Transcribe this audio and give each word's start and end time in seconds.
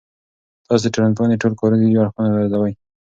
تاسو 0.67 0.83
د 0.87 0.93
ټولنپوهنې 0.95 1.35
ټول 1.41 1.53
کاري 1.59 1.97
اړخونه 2.01 2.27
ارزوي؟ 2.31 2.73